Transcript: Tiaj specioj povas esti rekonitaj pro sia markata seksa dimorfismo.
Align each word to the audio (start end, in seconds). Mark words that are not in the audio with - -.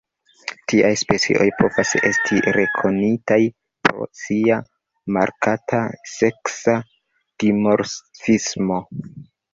Tiaj 0.71 0.89
specioj 0.99 1.45
povas 1.57 1.91
esti 2.09 2.39
rekonitaj 2.55 3.37
pro 3.89 4.07
sia 4.21 4.57
markata 5.19 5.83
seksa 6.15 6.79
dimorfismo. 7.45 8.81